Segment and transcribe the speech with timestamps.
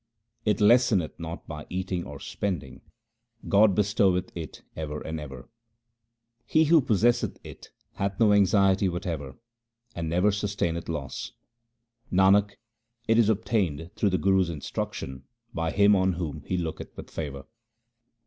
[0.45, 2.81] It lesseneth not by eating or spending;
[3.47, 5.47] God bestoweth it ever and ever.
[6.47, 9.35] He who possesseth it hath no anxiety whatever,
[9.93, 11.33] and never sustaineth loss.
[12.11, 12.53] Nanak,
[13.07, 17.45] it is obtained through the Guru's instruction by him on whom he looketh with favour.